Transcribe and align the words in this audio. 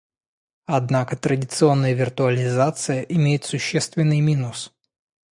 Однако 0.65 1.15
традиционная 1.15 1.93
виртуализация 1.93 3.01
имеет 3.03 3.43
существенный 3.45 4.19
минус 4.19 4.73